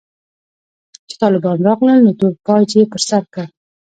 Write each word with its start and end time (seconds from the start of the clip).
چې 1.07 1.15
طالبان 1.21 1.57
راغلل 1.67 1.99
نو 2.05 2.11
تور 2.19 2.33
پاج 2.45 2.69
يې 2.77 2.83
پر 2.91 3.01
سر 3.09 3.23
کړ. 3.33 3.45